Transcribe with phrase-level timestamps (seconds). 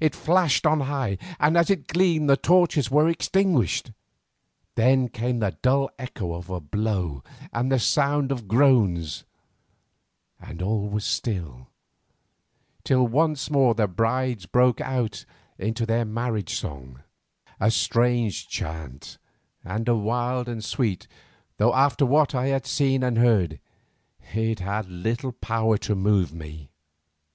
[0.00, 3.92] It flashed on high, and as it gleamed the torches were extinguished.
[4.74, 9.24] Then came the dull echo of a blow and a sound of groans,
[10.40, 11.66] and all was still,
[12.84, 15.26] till once more the brides broke out
[15.58, 17.00] into their marriage song,
[17.60, 19.18] a strange chant
[19.62, 21.06] and a wild and sweet,
[21.58, 23.60] though after what I had seen and heard
[24.34, 26.70] it had little power to move me.